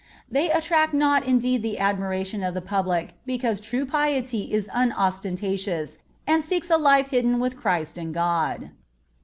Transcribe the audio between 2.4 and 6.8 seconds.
of the public, because true piety is unostentatious and seeks a